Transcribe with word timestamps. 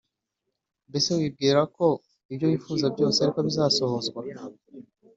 mbese 0.89 1.09
wibwirako 1.17 1.85
ibyo 2.31 2.45
wifuza 2.51 2.85
byose 2.95 3.17
ariko 3.19 3.39
bizasohozwa 3.47 4.19